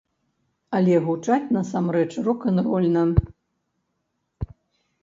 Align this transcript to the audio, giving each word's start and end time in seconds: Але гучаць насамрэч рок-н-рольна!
Але 0.77 0.95
гучаць 1.09 1.51
насамрэч 1.57 2.09
рок-н-рольна! 2.29 3.05